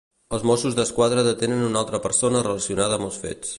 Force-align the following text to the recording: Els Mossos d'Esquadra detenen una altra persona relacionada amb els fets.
Els 0.37 0.45
Mossos 0.51 0.77
d'Esquadra 0.79 1.25
detenen 1.27 1.63
una 1.67 1.79
altra 1.85 2.01
persona 2.07 2.43
relacionada 2.49 2.99
amb 3.01 3.09
els 3.11 3.21
fets. 3.27 3.49